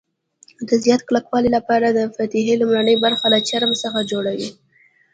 د 0.67 0.69
زیات 0.83 1.01
کلکوالي 1.09 1.49
لپاره 1.57 1.87
د 1.89 1.99
فیتې 2.15 2.53
لومړنۍ 2.61 2.95
برخه 3.05 3.25
له 3.33 3.39
چرم 3.49 3.71
څخه 3.83 3.99
جوړوي. 4.11 4.49